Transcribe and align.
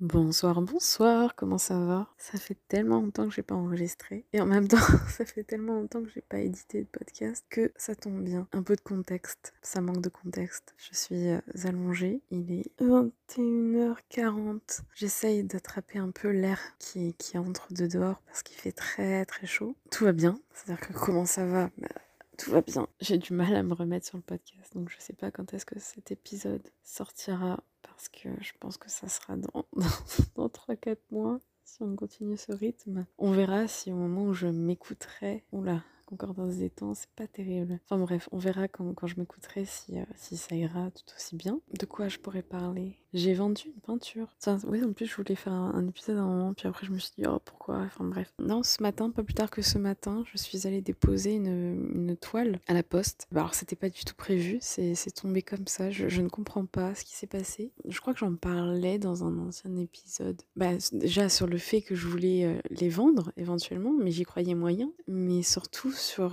Bonsoir, 0.00 0.62
bonsoir, 0.62 1.34
comment 1.34 1.58
ça 1.58 1.76
va? 1.76 2.06
Ça 2.18 2.38
fait 2.38 2.56
tellement 2.68 3.00
longtemps 3.00 3.28
que 3.28 3.34
j'ai 3.34 3.42
pas 3.42 3.56
enregistré 3.56 4.24
et 4.32 4.40
en 4.40 4.46
même 4.46 4.68
temps 4.68 4.76
ça 5.08 5.24
fait 5.24 5.42
tellement 5.42 5.74
longtemps 5.74 6.04
que 6.04 6.10
j'ai 6.14 6.20
pas 6.20 6.38
édité 6.38 6.82
de 6.82 6.86
podcast 6.86 7.44
que 7.50 7.72
ça 7.74 7.96
tombe 7.96 8.22
bien. 8.22 8.46
Un 8.52 8.62
peu 8.62 8.76
de 8.76 8.80
contexte, 8.80 9.54
ça 9.60 9.80
manque 9.80 10.00
de 10.00 10.08
contexte. 10.08 10.72
Je 10.76 10.96
suis 10.96 11.30
euh, 11.30 11.40
allongée, 11.64 12.20
il 12.30 12.52
est 12.52 12.70
21h40. 12.80 14.82
J'essaye 14.94 15.42
d'attraper 15.42 15.98
un 15.98 16.12
peu 16.12 16.28
l'air 16.28 16.60
qui, 16.78 17.16
entre 17.34 17.72
de 17.72 17.88
dehors 17.88 18.22
parce 18.26 18.44
qu'il 18.44 18.56
fait 18.56 18.70
très 18.70 19.24
très 19.24 19.48
chaud. 19.48 19.74
Tout 19.90 20.04
va 20.04 20.12
bien, 20.12 20.38
c'est-à-dire 20.54 20.86
que 20.86 20.92
comment 20.92 21.26
ça 21.26 21.44
va? 21.44 21.70
Bah, 21.76 21.88
tout 22.36 22.52
va 22.52 22.60
bien. 22.60 22.86
J'ai 23.00 23.18
du 23.18 23.32
mal 23.32 23.52
à 23.56 23.64
me 23.64 23.74
remettre 23.74 24.06
sur 24.06 24.16
le 24.16 24.22
podcast, 24.22 24.76
donc 24.76 24.90
je 24.90 24.96
sais 25.00 25.12
pas 25.12 25.32
quand 25.32 25.52
est-ce 25.54 25.66
que 25.66 25.80
cet 25.80 26.12
épisode 26.12 26.62
sortira 26.84 27.64
parce 27.98 28.08
que 28.10 28.28
je 28.40 28.52
pense 28.60 28.76
que 28.76 28.88
ça 28.88 29.08
sera 29.08 29.34
dans, 29.34 29.66
dans, 30.36 30.46
3-4 30.46 30.98
mois 31.10 31.40
si 31.64 31.82
on 31.82 31.96
continue 31.96 32.36
ce 32.36 32.52
rythme. 32.52 33.06
On 33.18 33.32
verra 33.32 33.66
si 33.66 33.90
au 33.90 33.96
moment 33.96 34.22
où 34.22 34.34
je 34.34 34.46
m'écouterai, 34.46 35.44
oula, 35.50 35.82
concordance 36.08 36.56
des 36.56 36.70
temps, 36.70 36.94
c'est 36.94 37.10
pas 37.10 37.26
terrible. 37.26 37.78
Enfin 37.84 37.98
bref, 37.98 38.28
on 38.32 38.38
verra 38.38 38.66
quand, 38.66 38.94
quand 38.94 39.06
je 39.06 39.16
m'écouterai 39.18 39.66
si, 39.66 39.98
euh, 39.98 40.04
si 40.16 40.36
ça 40.38 40.54
ira 40.56 40.90
tout 40.90 41.04
aussi 41.14 41.36
bien. 41.36 41.60
De 41.78 41.84
quoi 41.84 42.08
je 42.08 42.18
pourrais 42.18 42.42
parler? 42.42 42.96
J'ai 43.14 43.32
vendu 43.32 43.72
une 43.74 43.80
peinture. 43.80 44.28
oui, 44.66 44.84
en 44.84 44.92
plus, 44.92 45.06
je 45.06 45.16
voulais 45.16 45.34
faire 45.34 45.52
un, 45.52 45.86
épisode 45.86 46.18
à 46.18 46.20
un 46.20 46.26
moment, 46.26 46.52
puis 46.52 46.68
après, 46.68 46.86
je 46.86 46.92
me 46.92 46.98
suis 46.98 47.12
dit, 47.16 47.24
oh, 47.26 47.38
pourquoi? 47.42 47.78
Enfin 47.78 48.04
bref. 48.04 48.34
Non, 48.38 48.62
ce 48.62 48.82
matin, 48.82 49.10
pas 49.10 49.22
plus 49.22 49.34
tard 49.34 49.50
que 49.50 49.62
ce 49.62 49.78
matin, 49.78 50.24
je 50.30 50.36
suis 50.36 50.66
allée 50.66 50.82
déposer 50.82 51.32
une, 51.32 51.90
une 51.94 52.16
toile 52.16 52.60
à 52.66 52.74
la 52.74 52.82
poste. 52.82 53.26
Bah, 53.32 53.40
alors, 53.40 53.54
c'était 53.54 53.76
pas 53.76 53.88
du 53.88 54.04
tout 54.04 54.14
prévu, 54.14 54.58
c'est 54.60 54.94
tombé 55.14 55.40
comme 55.40 55.66
ça. 55.66 55.90
Je, 55.90 56.08
je, 56.08 56.20
ne 56.20 56.28
comprends 56.28 56.66
pas 56.66 56.94
ce 56.94 57.04
qui 57.04 57.14
s'est 57.14 57.26
passé. 57.26 57.72
Je 57.88 57.98
crois 58.00 58.12
que 58.12 58.18
j'en 58.18 58.34
parlais 58.34 58.98
dans 58.98 59.24
un 59.24 59.38
ancien 59.38 59.74
épisode. 59.76 60.42
Bah, 60.56 60.72
déjà 60.92 61.30
sur 61.30 61.46
le 61.46 61.58
fait 61.58 61.80
que 61.80 61.94
je 61.94 62.06
voulais 62.06 62.44
euh, 62.44 62.60
les 62.70 62.90
vendre 62.90 63.32
éventuellement, 63.38 63.92
mais 63.92 64.10
j'y 64.10 64.24
croyais 64.24 64.54
moyen. 64.54 64.92
Mais 65.06 65.42
surtout 65.42 65.92
sur 65.98 66.32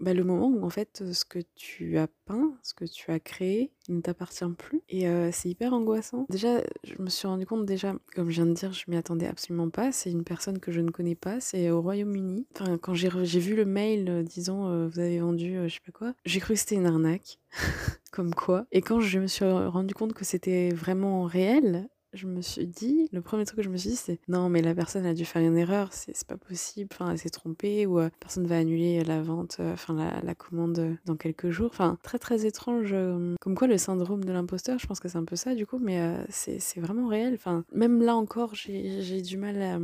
bah, 0.00 0.14
le 0.14 0.24
moment 0.24 0.48
où 0.48 0.64
en 0.64 0.70
fait 0.70 1.04
ce 1.12 1.24
que 1.24 1.38
tu 1.54 1.98
as 1.98 2.08
peint, 2.26 2.54
ce 2.62 2.74
que 2.74 2.84
tu 2.84 3.10
as 3.10 3.20
créé 3.20 3.72
ne 3.88 4.00
t'appartient 4.00 4.44
plus. 4.56 4.82
Et 4.88 5.06
c'est 5.32 5.48
hyper 5.48 5.72
angoissant. 5.72 6.26
Déjà, 6.28 6.62
je 6.84 6.94
me 6.98 7.08
suis 7.08 7.26
rendu 7.28 7.46
compte 7.46 7.66
déjà, 7.66 7.94
comme 8.14 8.30
je 8.30 8.36
viens 8.36 8.46
de 8.46 8.54
dire, 8.54 8.72
je 8.72 8.84
m'y 8.88 8.96
attendais 8.96 9.26
absolument 9.26 9.70
pas. 9.70 9.92
C'est 9.92 10.10
une 10.10 10.24
personne 10.24 10.58
que 10.58 10.72
je 10.72 10.80
ne 10.80 10.90
connais 10.90 11.14
pas, 11.14 11.40
c'est 11.40 11.70
au 11.70 11.80
Royaume-Uni. 11.82 12.46
Enfin, 12.54 12.78
quand 12.78 12.94
j'ai 12.94 13.08
vu 13.08 13.56
le 13.56 13.64
mail 13.64 14.24
disant 14.24 14.86
vous 14.88 14.98
avez 14.98 15.20
vendu 15.20 15.56
je 15.68 15.74
sais 15.74 15.80
pas 15.84 15.92
quoi, 15.92 16.14
j'ai 16.24 16.40
cru 16.40 16.54
que 16.54 16.60
c'était 16.60 16.76
une 16.76 16.86
arnaque. 16.86 17.38
comme 18.12 18.34
quoi. 18.34 18.66
Et 18.70 18.82
quand 18.82 19.00
je 19.00 19.18
me 19.18 19.26
suis 19.26 19.44
rendu 19.44 19.94
compte 19.94 20.12
que 20.12 20.24
c'était 20.24 20.70
vraiment 20.70 21.24
réel, 21.24 21.88
je 22.12 22.26
me 22.26 22.42
suis 22.42 22.66
dit, 22.66 23.08
le 23.12 23.20
premier 23.22 23.44
truc 23.44 23.58
que 23.58 23.62
je 23.62 23.70
me 23.70 23.76
suis 23.76 23.90
dit, 23.90 23.96
c'est 23.96 24.18
non, 24.28 24.48
mais 24.48 24.62
la 24.62 24.74
personne 24.74 25.06
a 25.06 25.14
dû 25.14 25.24
faire 25.24 25.42
une 25.42 25.56
erreur, 25.56 25.88
c'est 25.92 26.26
pas 26.26 26.36
possible, 26.36 26.90
enfin, 26.92 27.10
elle 27.10 27.18
s'est 27.18 27.30
trompée, 27.30 27.86
ou 27.86 27.98
euh, 27.98 28.10
personne 28.20 28.46
va 28.46 28.58
annuler 28.58 29.02
la 29.04 29.22
vente, 29.22 29.56
euh, 29.60 29.72
enfin, 29.72 29.94
la, 29.94 30.20
la, 30.22 30.34
commande 30.34 30.96
dans 31.06 31.16
quelques 31.16 31.50
jours. 31.50 31.70
Enfin, 31.72 31.98
très 32.02 32.18
très 32.18 32.46
étrange. 32.46 32.90
Euh, 32.92 33.34
comme 33.40 33.54
quoi, 33.54 33.66
le 33.66 33.78
syndrome 33.78 34.24
de 34.24 34.32
l'imposteur, 34.32 34.78
je 34.78 34.86
pense 34.86 35.00
que 35.00 35.08
c'est 35.08 35.18
un 35.18 35.24
peu 35.24 35.36
ça, 35.36 35.54
du 35.54 35.66
coup, 35.66 35.78
mais 35.78 36.16
c'est 36.28 36.80
vraiment 36.80 37.08
réel. 37.08 37.34
Enfin, 37.34 37.64
même 37.72 38.02
là 38.02 38.16
encore, 38.16 38.54
j'ai 38.54 39.22
du 39.22 39.36
mal 39.36 39.62
à, 39.62 39.78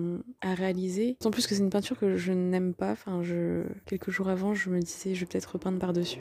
à 0.49 0.55
réaliser. 0.55 1.17
En 1.25 1.31
plus 1.31 1.47
que 1.47 1.55
c'est 1.55 1.63
une 1.63 1.71
peinture 1.71 1.99
que 1.99 2.17
je 2.17 2.33
n'aime 2.33 2.75
pas. 2.75 2.93
Enfin, 2.93 3.23
je... 3.23 3.65
quelques 3.87 4.11
jours 4.11 4.29
avant, 4.29 4.55
je 4.55 4.71
me 4.71 4.81
disais, 4.81 5.15
je 5.15 5.21
vais 5.21 5.27
peut-être 5.27 5.53
repeindre 5.53 5.79
par-dessus. 5.79 6.21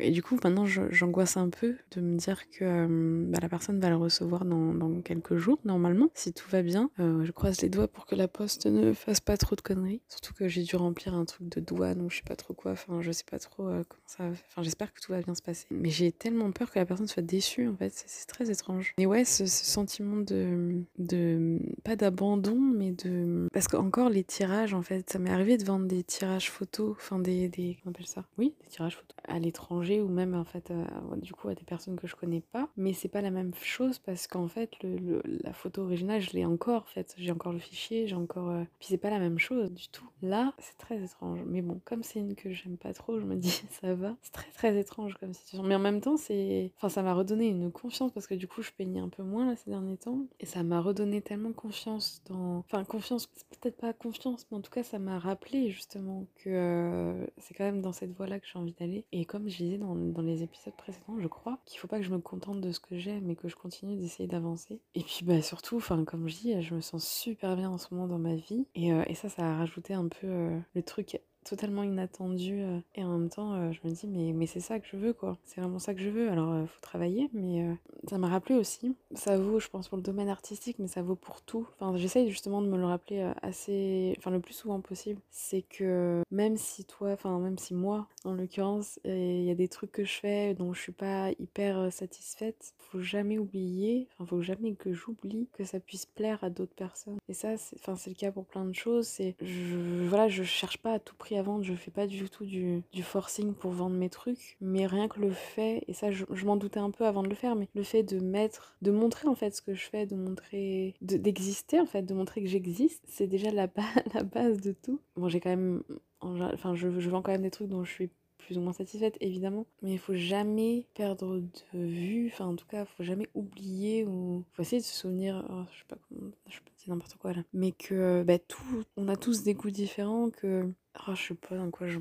Et 0.00 0.10
du 0.10 0.22
coup, 0.22 0.38
maintenant, 0.42 0.66
j'angoisse 0.66 1.36
un 1.36 1.48
peu 1.50 1.76
de 1.92 2.00
me 2.00 2.16
dire 2.16 2.48
que 2.50 2.64
euh, 2.64 3.24
bah, 3.28 3.38
la 3.40 3.48
personne 3.48 3.80
va 3.80 3.90
le 3.90 3.96
recevoir 3.96 4.44
dans, 4.44 4.74
dans, 4.74 5.00
quelques 5.00 5.36
jours, 5.36 5.58
normalement, 5.64 6.08
si 6.14 6.32
tout 6.32 6.48
va 6.50 6.62
bien. 6.62 6.90
Euh, 6.98 7.24
je 7.24 7.32
croise 7.32 7.60
les 7.60 7.68
doigts 7.68 7.88
pour 7.88 8.06
que 8.06 8.14
la 8.14 8.28
poste 8.28 8.66
ne 8.66 8.92
fasse 8.92 9.20
pas 9.20 9.36
trop 9.36 9.56
de 9.56 9.60
conneries. 9.60 10.00
Surtout 10.08 10.34
que 10.34 10.48
j'ai 10.48 10.62
dû 10.62 10.76
remplir 10.76 11.14
un 11.14 11.24
truc 11.24 11.48
de 11.48 11.60
douane 11.60 12.00
ou 12.02 12.10
je 12.10 12.16
sais 12.16 12.22
pas 12.26 12.36
trop 12.36 12.54
quoi. 12.54 12.72
Enfin, 12.72 13.00
je 13.00 13.12
sais 13.12 13.24
pas 13.28 13.38
trop 13.38 13.68
euh, 13.68 13.82
comment 13.88 14.02
ça 14.06 14.24
va. 14.24 14.30
Enfin, 14.30 14.62
j'espère 14.62 14.92
que 14.92 15.00
tout 15.00 15.12
va 15.12 15.20
bien 15.20 15.34
se 15.34 15.42
passer. 15.42 15.66
Mais 15.70 15.90
j'ai 15.90 16.12
tellement 16.12 16.50
peur 16.52 16.70
que 16.70 16.78
la 16.78 16.86
personne 16.86 17.08
soit 17.08 17.22
déçue, 17.22 17.68
en 17.68 17.76
fait. 17.76 17.92
C'est 18.06 18.26
très 18.26 18.50
étrange. 18.50 18.94
Et 18.98 19.06
ouais, 19.06 19.24
ce, 19.24 19.46
ce 19.46 19.64
sentiment 19.64 20.16
de. 20.16 20.82
de 20.98 21.58
pas 21.84 21.96
d'abandon, 21.96 22.56
mais 22.56 22.92
de. 22.92 23.48
Parce 23.52 23.68
qu'encore, 23.68 24.08
les 24.08 24.24
tirages, 24.24 24.74
en 24.74 24.82
fait, 24.82 25.10
ça 25.10 25.18
m'est 25.18 25.30
arrivé 25.30 25.56
de 25.56 25.64
vendre 25.64 25.86
des 25.86 26.02
tirages 26.02 26.50
photos. 26.50 26.96
Enfin, 26.98 27.18
des. 27.18 27.48
des 27.48 27.76
comment 27.82 27.86
on 27.86 27.90
appelle 27.90 28.06
ça? 28.06 28.24
Oui, 28.38 28.54
des 28.62 28.68
tirages 28.68 28.96
photos 28.96 29.16
à 29.28 29.38
l'étranger 29.38 29.89
ou 29.98 30.08
même 30.08 30.34
en 30.34 30.44
fait 30.44 30.70
euh, 30.70 30.84
du 31.16 31.32
coup 31.32 31.48
à 31.48 31.54
des 31.54 31.64
personnes 31.64 31.96
que 31.96 32.06
je 32.06 32.14
connais 32.14 32.42
pas. 32.42 32.68
Mais 32.76 32.92
c'est 32.92 33.08
pas 33.08 33.22
la 33.22 33.30
même 33.30 33.54
chose 33.54 33.98
parce 33.98 34.26
qu'en 34.26 34.46
fait 34.46 34.70
la 34.82 35.52
photo 35.52 35.82
originale 35.82 36.20
je 36.20 36.32
l'ai 36.32 36.44
encore 36.44 36.82
en 36.82 36.92
fait. 36.92 37.14
J'ai 37.16 37.32
encore 37.32 37.52
le 37.52 37.58
fichier 37.58 38.06
j'ai 38.06 38.14
encore 38.14 38.50
euh, 38.50 38.64
puis 38.78 38.88
c'est 38.90 38.98
pas 38.98 39.10
la 39.10 39.18
même 39.18 39.38
chose 39.38 39.72
du 39.72 39.88
tout. 39.88 40.08
Là 40.22 40.52
c'est 40.58 40.76
très 40.76 41.02
étrange. 41.02 41.40
Mais 41.46 41.62
bon 41.62 41.80
comme 41.84 42.02
c'est 42.02 42.20
une 42.20 42.34
que 42.34 42.52
j'aime 42.52 42.76
pas 42.76 42.92
trop 42.92 43.18
je 43.18 43.24
me 43.24 43.36
dis 43.36 43.62
ça 43.80 43.94
va. 43.94 44.14
C'est 44.22 44.32
très 44.32 44.50
très 44.52 44.78
étrange 44.78 45.14
comme 45.18 45.32
situation. 45.32 45.66
Mais 45.66 45.74
en 45.74 45.80
même 45.80 46.00
temps 46.00 46.18
c'est 46.18 46.72
enfin 46.76 46.90
ça 46.90 47.02
m'a 47.02 47.14
redonné 47.14 47.48
une 47.48 47.72
confiance 47.72 48.12
parce 48.12 48.26
que 48.26 48.34
du 48.34 48.46
coup 48.46 48.62
je 48.62 48.70
peignais 48.70 49.00
un 49.00 49.08
peu 49.08 49.22
moins 49.22 49.46
là 49.46 49.56
ces 49.56 49.70
derniers 49.70 49.96
temps. 49.96 50.26
Et 50.38 50.46
ça 50.46 50.62
m'a 50.62 50.80
redonné 50.80 51.22
tellement 51.22 51.52
confiance 51.52 52.22
dans 52.26 52.58
enfin 52.58 52.84
confiance 52.84 53.26
peut-être 53.60 53.76
pas 53.76 53.92
confiance 53.92 54.46
mais 54.50 54.58
en 54.58 54.60
tout 54.60 54.70
cas 54.70 54.82
ça 54.82 54.98
m'a 54.98 55.18
rappelé 55.18 55.70
justement 55.70 56.26
que 56.36 56.50
euh, 56.50 57.26
c'est 57.38 57.54
quand 57.54 57.64
même 57.64 57.80
dans 57.80 57.92
cette 57.92 58.12
voie 58.12 58.26
là 58.26 58.38
que 58.38 58.46
j'ai 58.46 58.58
envie 58.58 58.74
d'aller. 58.74 59.04
Et 59.12 59.24
comme 59.24 59.48
je 59.48 59.56
disais 59.56 59.78
dans, 59.80 60.22
les 60.22 60.42
épisodes 60.42 60.74
précédents, 60.74 61.18
je 61.18 61.26
crois, 61.26 61.58
qu'il 61.66 61.78
faut 61.80 61.88
pas 61.88 61.98
que 61.98 62.04
je 62.04 62.10
me 62.10 62.18
contente 62.18 62.60
de 62.60 62.72
ce 62.72 62.80
que 62.80 62.98
j'ai, 62.98 63.20
mais 63.20 63.34
que 63.34 63.48
je 63.48 63.56
continue 63.56 63.96
d'essayer 63.96 64.28
d'avancer. 64.28 64.80
Et 64.94 65.02
puis 65.02 65.20
bah 65.24 65.42
surtout, 65.42 65.76
enfin 65.76 66.04
comme 66.04 66.28
je 66.28 66.36
dis, 66.36 66.62
je 66.62 66.74
me 66.74 66.80
sens 66.80 67.06
super 67.06 67.56
bien 67.56 67.70
en 67.70 67.78
ce 67.78 67.92
moment 67.92 68.06
dans 68.06 68.18
ma 68.18 68.34
vie. 68.34 68.66
Et, 68.74 68.92
euh, 68.92 69.02
et 69.06 69.14
ça, 69.14 69.28
ça 69.28 69.42
a 69.42 69.56
rajouté 69.56 69.94
un 69.94 70.08
peu 70.08 70.26
euh, 70.26 70.58
le 70.74 70.82
truc 70.82 71.20
totalement 71.44 71.82
inattendu 71.82 72.60
euh, 72.60 72.80
et 72.94 73.04
en 73.04 73.18
même 73.18 73.30
temps 73.30 73.54
euh, 73.54 73.72
je 73.72 73.80
me 73.84 73.92
dis 73.92 74.06
mais, 74.06 74.32
mais 74.32 74.46
c'est 74.46 74.60
ça 74.60 74.78
que 74.78 74.86
je 74.86 74.96
veux 74.96 75.12
quoi. 75.12 75.38
C'est 75.44 75.60
vraiment 75.60 75.78
ça 75.78 75.94
que 75.94 76.00
je 76.00 76.10
veux 76.10 76.30
alors 76.30 76.54
il 76.54 76.62
euh, 76.62 76.66
faut 76.66 76.80
travailler 76.80 77.30
mais 77.32 77.66
ça 78.08 78.18
m'a 78.18 78.28
rappelé 78.28 78.54
aussi 78.56 78.94
ça 79.14 79.38
vaut 79.38 79.58
je 79.58 79.68
pense 79.68 79.88
pour 79.88 79.96
le 79.96 80.02
domaine 80.02 80.28
artistique 80.28 80.78
mais 80.78 80.88
ça 80.88 81.02
vaut 81.02 81.16
pour 81.16 81.42
tout. 81.42 81.66
Enfin 81.78 81.96
j'essaye 81.96 82.30
justement 82.30 82.62
de 82.62 82.68
me 82.68 82.76
le 82.76 82.84
rappeler 82.84 83.32
assez 83.42 84.14
enfin 84.18 84.30
le 84.30 84.40
plus 84.40 84.54
souvent 84.54 84.80
possible 84.80 85.20
c'est 85.30 85.62
que 85.62 86.22
même 86.30 86.56
si 86.56 86.84
toi 86.84 87.12
enfin 87.12 87.38
même 87.38 87.58
si 87.58 87.74
moi 87.74 88.06
en 88.24 88.34
l'occurrence 88.34 88.98
il 89.04 89.44
y 89.44 89.50
a 89.50 89.54
des 89.54 89.68
trucs 89.68 89.92
que 89.92 90.04
je 90.04 90.20
fais 90.20 90.54
dont 90.54 90.72
je 90.72 90.80
suis 90.80 90.92
pas 90.92 91.30
hyper 91.38 91.92
satisfaite 91.92 92.74
faut 92.78 93.00
jamais 93.00 93.38
oublier 93.38 94.08
enfin 94.14 94.26
faut 94.26 94.42
jamais 94.42 94.74
que 94.74 94.92
j'oublie 94.92 95.48
que 95.52 95.64
ça 95.64 95.80
puisse 95.80 96.06
plaire 96.06 96.42
à 96.44 96.50
d'autres 96.50 96.74
personnes. 96.74 97.18
Et 97.28 97.34
ça 97.34 97.56
c'est 97.56 97.76
enfin 97.76 97.96
c'est 97.96 98.10
le 98.10 98.16
cas 98.16 98.30
pour 98.30 98.44
plein 98.44 98.64
de 98.64 98.74
choses 98.74 99.06
c'est 99.06 99.36
je 99.40 99.76
voilà 100.08 100.28
je 100.28 100.42
cherche 100.42 100.78
pas 100.78 100.94
à 100.94 100.98
tout 100.98 101.14
prix 101.16 101.30
vendre, 101.42 101.64
je 101.64 101.74
fais 101.74 101.90
pas 101.90 102.06
du 102.06 102.28
tout 102.28 102.44
du, 102.44 102.82
du, 102.92 103.02
forcing 103.02 103.54
pour 103.54 103.72
vendre 103.72 103.96
mes 103.96 104.10
trucs, 104.10 104.56
mais 104.60 104.86
rien 104.86 105.08
que 105.08 105.20
le 105.20 105.30
fait, 105.30 105.84
et 105.88 105.92
ça 105.92 106.10
je, 106.10 106.24
m'en 106.44 106.56
doutais 106.56 106.80
un 106.80 106.90
peu 106.90 107.06
avant 107.06 107.22
de 107.22 107.28
le 107.28 107.34
faire, 107.34 107.56
mais 107.56 107.68
le 107.74 107.82
fait 107.82 108.02
de 108.02 108.18
mettre, 108.20 108.76
de 108.82 108.90
montrer 108.90 109.28
en 109.28 109.34
fait 109.34 109.54
ce 109.54 109.62
que 109.62 109.74
je 109.74 109.88
fais, 109.88 110.06
de 110.06 110.16
montrer, 110.16 110.94
d'exister 111.00 111.80
en 111.80 111.86
fait, 111.86 112.02
de 112.02 112.14
montrer 112.14 112.42
que 112.42 112.48
j'existe, 112.48 113.04
c'est 113.08 113.26
déjà 113.26 113.50
la, 113.50 113.68
la 114.14 114.22
base 114.22 114.60
de 114.60 114.72
tout. 114.72 115.00
Bon 115.16 115.28
j'ai 115.28 115.40
quand 115.40 115.50
même, 115.50 115.82
enfin 116.20 116.74
je, 116.74 116.98
je 116.98 117.10
vends 117.10 117.22
quand 117.22 117.32
même 117.32 117.42
des 117.42 117.50
trucs 117.50 117.68
dont 117.68 117.84
je 117.84 117.92
suis 117.92 118.10
plus 118.50 118.58
ou 118.58 118.62
moins 118.62 118.72
satisfaite 118.72 119.16
évidemment 119.20 119.64
mais 119.80 119.92
il 119.92 119.98
faut 119.98 120.16
jamais 120.16 120.88
perdre 120.94 121.38
de 121.38 121.78
vue 121.78 122.30
enfin 122.32 122.46
en 122.46 122.56
tout 122.56 122.66
cas 122.66 122.84
faut 122.84 123.04
jamais 123.04 123.28
oublier 123.34 124.04
ou 124.04 124.44
faut 124.54 124.62
essayer 124.62 124.80
de 124.80 124.86
se 124.86 124.92
souvenir 124.92 125.46
oh, 125.48 125.62
je 125.72 125.78
sais 125.78 125.84
pas 125.86 125.96
comment 126.08 126.32
je 126.48 126.58
dire 126.78 126.88
n'importe 126.88 127.14
quoi 127.14 127.32
là 127.32 127.44
mais 127.52 127.70
que 127.70 128.24
bah, 128.24 128.40
tout 128.40 128.82
on 128.96 129.06
a 129.06 129.14
tous 129.14 129.44
des 129.44 129.54
goûts 129.54 129.70
différents 129.70 130.30
que 130.30 130.68
Oh, 131.06 131.14
je 131.14 131.28
sais 131.28 131.34
pas 131.34 131.56
dans 131.56 131.70
quoi 131.70 131.86
je 131.86 131.98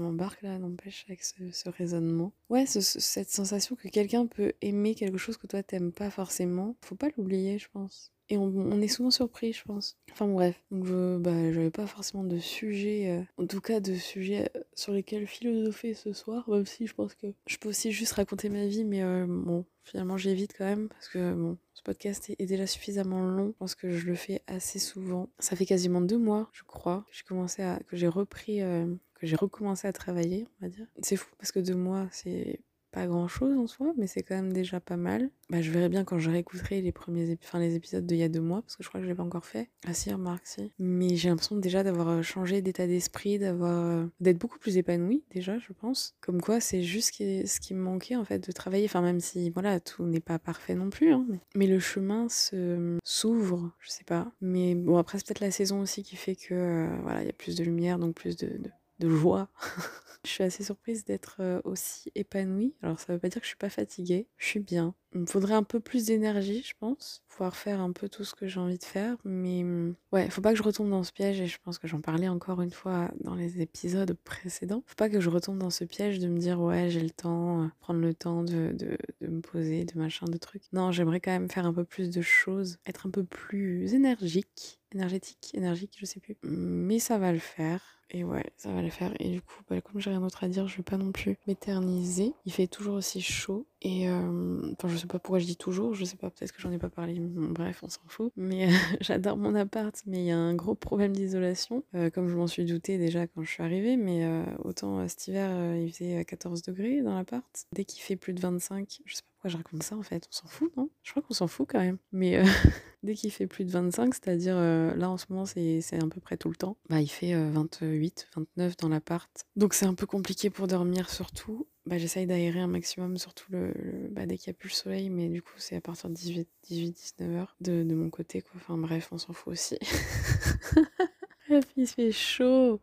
m'embarque 0.00 0.42
là, 0.42 0.58
n'empêche, 0.58 1.04
avec 1.08 1.22
ce, 1.22 1.68
raisonnement. 1.68 2.32
Ouais, 2.50 2.66
cette 2.66 3.30
sensation 3.30 3.76
que 3.76 3.86
quelqu'un 3.86 4.26
peut 4.26 4.52
aimer 4.62 4.96
quelque 4.96 5.16
chose 5.16 5.36
que 5.36 5.46
toi 5.46 5.62
t'aimes 5.62 5.92
pas 5.92 6.10
forcément, 6.10 6.74
faut 6.82 6.96
pas 6.96 7.08
l'oublier, 7.16 7.58
je 7.60 7.68
pense. 7.72 8.12
Et 8.28 8.36
on, 8.36 8.80
est 8.80 8.88
souvent 8.88 9.12
surpris, 9.12 9.52
je 9.52 9.62
pense. 9.62 9.96
Enfin 10.10 10.26
bref, 10.26 10.60
donc 10.72 10.84
je 10.84 11.16
bah, 11.18 11.52
j'avais 11.52 11.70
pas 11.70 11.86
forcément 11.86 12.24
de 12.24 12.38
sujet, 12.38 13.10
euh, 13.10 13.42
en 13.42 13.46
tout 13.46 13.60
cas 13.60 13.78
de 13.78 13.94
sujets 13.94 14.50
euh, 14.56 14.60
sur 14.74 14.92
lesquels 14.92 15.28
philosopher 15.28 15.94
ce 15.94 16.12
soir, 16.12 16.48
même 16.48 16.66
si 16.66 16.88
je 16.88 16.94
pense 16.94 17.14
que 17.14 17.28
je 17.46 17.56
peux 17.58 17.68
aussi 17.68 17.92
juste 17.92 18.14
raconter 18.14 18.48
ma 18.48 18.66
vie, 18.66 18.84
mais 18.84 19.02
euh, 19.02 19.26
bon, 19.28 19.64
finalement 19.84 20.16
j'évite 20.16 20.54
quand 20.58 20.64
même, 20.64 20.88
parce 20.88 21.08
que 21.08 21.34
bon, 21.34 21.56
ce 21.74 21.82
podcast 21.84 22.28
est, 22.36 22.46
déjà 22.46 22.66
suffisamment 22.66 23.22
long. 23.22 23.48
Je 23.48 23.58
pense 23.58 23.74
que 23.76 23.90
je 23.90 24.06
le 24.06 24.16
fais 24.16 24.42
assez 24.48 24.80
souvent. 24.80 25.28
Ça 25.38 25.54
fait 25.54 25.66
quasiment 25.66 26.00
deux 26.00 26.18
mois, 26.18 26.48
je 26.52 26.64
crois, 26.64 27.04
que 27.08 27.16
j'ai 27.16 27.24
commencé 27.24 27.62
à, 27.62 27.78
que 27.86 27.96
j'ai 27.96 28.08
repris, 28.08 28.58
que 28.58 29.26
j'ai 29.26 29.36
recommencé 29.36 29.86
à 29.86 29.92
travailler, 29.92 30.48
on 30.60 30.66
va 30.66 30.68
dire. 30.68 30.86
C'est 31.02 31.16
fou, 31.16 31.30
parce 31.38 31.52
que 31.52 31.60
deux 31.60 31.76
mois, 31.76 32.08
c'est 32.10 32.58
pas 32.96 33.06
grand 33.06 33.28
chose 33.28 33.54
en 33.58 33.66
soi, 33.66 33.92
mais 33.98 34.06
c'est 34.06 34.22
quand 34.22 34.34
même 34.34 34.54
déjà 34.54 34.80
pas 34.80 34.96
mal. 34.96 35.28
Bah, 35.50 35.60
je 35.60 35.70
verrai 35.70 35.90
bien 35.90 36.02
quand 36.04 36.18
je 36.18 36.30
réécouterai 36.30 36.80
les 36.80 36.92
premiers 36.92 37.34
ép- 37.34 37.40
enfin, 37.44 37.58
les 37.58 37.74
épisodes 37.74 38.06
d'il 38.06 38.16
y 38.16 38.22
a 38.22 38.30
deux 38.30 38.40
mois, 38.40 38.62
parce 38.62 38.74
que 38.74 38.82
je 38.82 38.88
crois 38.88 39.00
que 39.00 39.04
je 39.04 39.10
l'ai 39.10 39.14
pas 39.14 39.22
encore 39.22 39.44
fait. 39.44 39.68
Ah 39.86 39.92
si, 39.92 40.10
remarque, 40.10 40.46
si. 40.46 40.72
Mais 40.78 41.14
j'ai 41.14 41.28
l'impression 41.28 41.56
déjà 41.56 41.82
d'avoir 41.82 42.08
euh, 42.08 42.22
changé 42.22 42.62
d'état 42.62 42.86
d'esprit, 42.86 43.38
d'avoir 43.38 43.84
euh, 43.84 44.06
d'être 44.20 44.38
beaucoup 44.38 44.58
plus 44.58 44.78
épanouie 44.78 45.24
déjà, 45.30 45.58
je 45.58 45.74
pense. 45.74 46.16
Comme 46.22 46.40
quoi, 46.40 46.58
c'est 46.58 46.82
juste 46.82 47.12
ce 47.18 47.60
qui, 47.60 47.74
me 47.74 47.82
manquait 47.82 48.16
en 48.16 48.24
fait 48.24 48.46
de 48.46 48.50
travailler. 48.52 48.86
Enfin, 48.86 49.02
même 49.02 49.20
si 49.20 49.50
voilà, 49.50 49.78
tout 49.78 50.06
n'est 50.06 50.20
pas 50.20 50.38
parfait 50.38 50.74
non 50.74 50.88
plus. 50.88 51.12
hein, 51.12 51.26
mais... 51.54 51.66
le 51.66 51.78
chemin 51.78 52.30
se 52.30 52.96
s'ouvre, 53.04 53.72
je 53.78 53.90
sais 53.90 54.04
pas. 54.04 54.32
Mais 54.40 54.74
bon, 54.74 54.96
après, 54.96 55.18
c'est 55.18 55.26
peut-être 55.26 55.40
la 55.40 55.50
saison 55.50 55.82
aussi 55.82 56.02
qui 56.02 56.16
fait 56.16 56.34
que 56.34 56.54
euh, 56.54 56.96
voilà, 57.02 57.20
il 57.20 57.26
y 57.26 57.30
a 57.30 57.34
plus 57.34 57.56
de 57.56 57.62
lumière, 57.62 57.98
donc 57.98 58.14
plus 58.14 58.38
de, 58.38 58.58
de 58.98 59.08
joie. 59.08 59.48
je 60.24 60.30
suis 60.30 60.44
assez 60.44 60.64
surprise 60.64 61.04
d'être 61.04 61.36
euh, 61.40 61.60
aussi 61.64 62.10
épanouie. 62.14 62.74
Alors, 62.82 62.98
ça 63.00 63.12
veut 63.12 63.18
pas 63.18 63.28
dire 63.28 63.40
que 63.40 63.46
je 63.46 63.50
suis 63.50 63.56
pas 63.56 63.70
fatiguée. 63.70 64.28
Je 64.36 64.46
suis 64.46 64.60
bien. 64.60 64.94
Il 65.16 65.20
me 65.20 65.26
faudrait 65.26 65.54
un 65.54 65.62
peu 65.62 65.80
plus 65.80 66.04
d'énergie, 66.04 66.62
je 66.62 66.74
pense. 66.78 67.22
Pouvoir 67.30 67.56
faire 67.56 67.80
un 67.80 67.90
peu 67.90 68.06
tout 68.06 68.22
ce 68.22 68.34
que 68.34 68.46
j'ai 68.46 68.60
envie 68.60 68.76
de 68.76 68.84
faire. 68.84 69.16
Mais 69.24 69.62
hum, 69.62 69.94
ouais, 70.12 70.28
faut 70.28 70.42
pas 70.42 70.52
que 70.52 70.58
je 70.58 70.62
retombe 70.62 70.90
dans 70.90 71.02
ce 71.04 71.12
piège. 71.12 71.40
Et 71.40 71.46
je 71.46 71.56
pense 71.58 71.78
que 71.78 71.88
j'en 71.88 72.02
parlais 72.02 72.28
encore 72.28 72.60
une 72.60 72.70
fois 72.70 73.10
dans 73.24 73.34
les 73.34 73.62
épisodes 73.62 74.12
précédents. 74.24 74.82
Faut 74.84 74.94
pas 74.94 75.08
que 75.08 75.18
je 75.18 75.30
retombe 75.30 75.56
dans 75.56 75.70
ce 75.70 75.84
piège 75.84 76.18
de 76.18 76.28
me 76.28 76.38
dire 76.38 76.60
ouais, 76.60 76.90
j'ai 76.90 77.00
le 77.00 77.08
temps, 77.08 77.62
euh, 77.62 77.68
prendre 77.80 78.00
le 78.00 78.12
temps 78.12 78.42
de, 78.42 78.72
de, 78.74 78.98
de 79.22 79.26
me 79.28 79.40
poser, 79.40 79.86
de 79.86 79.98
machin, 79.98 80.26
de 80.26 80.36
trucs. 80.36 80.70
Non, 80.74 80.92
j'aimerais 80.92 81.20
quand 81.20 81.32
même 81.32 81.48
faire 81.50 81.64
un 81.64 81.72
peu 81.72 81.84
plus 81.84 82.10
de 82.10 82.20
choses, 82.20 82.76
être 82.84 83.06
un 83.06 83.10
peu 83.10 83.24
plus 83.24 83.94
énergique. 83.94 84.80
Énergétique, 84.92 85.50
énergique, 85.54 85.96
je 85.98 86.04
sais 86.04 86.20
plus. 86.20 86.36
Mais 86.42 86.98
ça 86.98 87.16
va 87.16 87.32
le 87.32 87.38
faire. 87.38 87.96
Et 88.10 88.22
ouais, 88.22 88.44
ça 88.56 88.70
va 88.72 88.82
le 88.82 88.90
faire. 88.90 89.12
Et 89.18 89.30
du 89.30 89.42
coup, 89.42 89.62
bah, 89.68 89.80
comme 89.80 90.00
j'ai 90.00 90.10
rien 90.10 90.20
d'autre 90.20 90.44
à 90.44 90.48
dire, 90.48 90.68
je 90.68 90.76
vais 90.76 90.82
pas 90.82 90.96
non 90.96 91.10
plus 91.10 91.36
m'éterniser. 91.46 92.32
Il 92.44 92.52
fait 92.52 92.68
toujours 92.68 92.94
aussi 92.94 93.20
chaud. 93.20 93.66
Et 93.86 94.08
euh, 94.08 94.72
enfin, 94.72 94.88
je 94.88 94.96
sais 94.96 95.06
pas 95.06 95.20
pourquoi 95.20 95.38
je 95.38 95.46
dis 95.46 95.56
toujours. 95.56 95.94
Je 95.94 96.04
sais 96.04 96.16
pas, 96.16 96.28
peut-être 96.28 96.50
que 96.50 96.60
j'en 96.60 96.72
ai 96.72 96.78
pas 96.78 96.88
parlé. 96.88 97.20
Bref, 97.20 97.84
on 97.84 97.88
s'en 97.88 98.00
fout. 98.08 98.32
Mais 98.36 98.66
euh, 98.66 98.70
j'adore 99.00 99.36
mon 99.36 99.54
appart. 99.54 99.94
Mais 100.06 100.18
il 100.18 100.24
y 100.24 100.32
a 100.32 100.36
un 100.36 100.54
gros 100.54 100.74
problème 100.74 101.12
d'isolation. 101.12 101.84
Euh, 101.94 102.10
comme 102.10 102.28
je 102.28 102.34
m'en 102.34 102.48
suis 102.48 102.64
doutée 102.64 102.98
déjà 102.98 103.28
quand 103.28 103.44
je 103.44 103.48
suis 103.48 103.62
arrivée. 103.62 103.96
Mais 103.96 104.24
euh, 104.24 104.44
autant 104.64 105.06
cet 105.06 105.28
hiver, 105.28 105.76
il 105.76 105.92
faisait 105.92 106.18
euh, 106.18 106.24
14 106.24 106.62
degrés 106.62 107.00
dans 107.00 107.14
l'appart. 107.14 107.46
Dès 107.72 107.84
qu'il 107.84 108.02
fait 108.02 108.16
plus 108.16 108.32
de 108.32 108.40
25, 108.40 109.02
je 109.04 109.14
sais 109.14 109.22
pas 109.22 109.28
pourquoi 109.34 109.50
je 109.50 109.56
raconte 109.56 109.84
ça 109.84 109.96
en 109.96 110.02
fait. 110.02 110.26
On 110.32 110.34
s'en 110.34 110.48
fout, 110.48 110.76
non? 110.76 110.90
Je 111.04 111.12
crois 111.12 111.22
qu'on 111.22 111.34
s'en 111.34 111.46
fout 111.46 111.68
quand 111.70 111.78
même. 111.78 111.98
Mais 112.10 112.42
dès 113.04 113.14
qu'il 113.14 113.30
fait 113.30 113.46
plus 113.46 113.64
de 113.64 113.70
25, 113.70 114.14
c'est-à-dire 114.14 114.56
là 114.56 115.08
en 115.08 115.16
ce 115.16 115.26
moment 115.28 115.46
c'est 115.46 115.80
à 115.92 116.06
peu 116.08 116.20
près 116.20 116.36
tout 116.36 116.48
le 116.48 116.56
temps, 116.56 116.76
bah 116.88 117.00
il 117.00 117.08
fait 117.08 117.34
euh, 117.34 117.50
28, 117.52 118.28
29 118.34 118.76
dans 118.78 118.88
l'appart. 118.88 119.30
Donc 119.54 119.74
c'est 119.74 119.86
un 119.86 119.94
peu 119.94 120.06
compliqué 120.06 120.50
pour 120.50 120.66
dormir 120.66 121.08
surtout. 121.08 121.66
Bah 121.86 121.98
j'essaye 121.98 122.26
d'aérer 122.26 122.58
un 122.58 122.66
maximum 122.66 123.16
surtout 123.16 123.52
le, 123.52 123.72
bah, 124.10 124.26
dès 124.26 124.36
qu'il 124.38 124.50
n'y 124.50 124.56
a 124.56 124.58
plus 124.58 124.70
le 124.70 124.74
soleil, 124.74 125.08
mais 125.08 125.28
du 125.28 125.40
coup 125.40 125.54
c'est 125.56 125.76
à 125.76 125.80
partir 125.80 126.10
de 126.10 126.14
18, 126.14 126.48
18 126.64 126.90
19 127.18 127.36
heures 127.36 127.56
de, 127.60 127.82
mon 127.94 128.10
côté. 128.10 128.42
Enfin 128.56 128.76
bref, 128.76 129.08
on 129.12 129.18
s'en 129.18 129.32
fout 129.32 129.52
aussi. 129.52 129.78
Bref, 131.48 131.64
il 131.76 131.86
fait 131.86 132.10
chaud. 132.10 132.80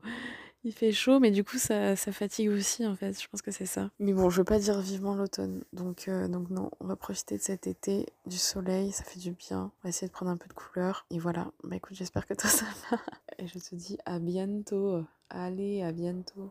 Il 0.66 0.72
fait 0.72 0.94
chaud, 0.94 1.20
mais 1.20 1.32
du 1.32 1.44
coup, 1.44 1.58
ça, 1.58 1.98
ça 1.98 2.14
fatigue 2.14 2.50
aussi, 2.50 2.88
en 2.88 2.96
fait. 2.96 3.22
Je 3.22 3.28
pense 3.28 3.42
que 3.42 3.52
c'est 3.52 3.66
ça. 3.66 3.92
Mais 4.00 4.14
bon, 4.14 4.30
je 4.30 4.38
veux 4.38 4.46
pas 4.46 4.60
dire 4.60 4.80
vivement 4.80 5.14
l'automne. 5.14 5.66
Donc, 5.74 6.08
euh, 6.08 6.30
donc 6.30 6.50
non, 6.50 6.72
on 6.80 6.88
va 6.88 6.96
profiter 6.96 7.38
de 7.38 7.42
cet 7.42 7.68
été, 7.68 8.06
du 8.26 8.38
soleil, 8.38 8.94
ça 8.94 9.04
fait 9.04 9.20
du 9.20 9.32
bien. 9.32 9.74
On 9.80 9.84
va 9.84 9.90
essayer 9.90 10.08
de 10.08 10.14
prendre 10.14 10.32
un 10.32 10.38
peu 10.38 10.48
de 10.48 10.54
couleur. 10.54 11.06
Et 11.10 11.20
voilà. 11.20 11.52
Bah 11.66 11.76
écoute, 11.76 11.98
j'espère 11.98 12.26
que 12.26 12.34
toi, 12.34 12.50
ça 12.50 12.66
va. 12.90 12.98
Et 13.40 13.48
je 13.48 13.60
te 13.60 13.76
dis 13.76 13.98
à 14.06 14.20
bientôt. 14.20 15.04
Allez, 15.30 15.82
à 15.82 15.92
bientôt. 15.92 16.50